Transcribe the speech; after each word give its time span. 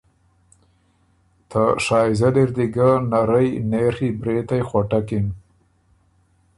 ته 1.49 1.63
شائزل 1.85 2.35
اِر 2.41 2.49
دی 2.55 2.65
ګه 2.75 2.89
نرئ 3.11 3.49
نېڒه 3.69 4.07
برېتئ 4.19 4.61
خؤټکِن۔ 4.69 5.25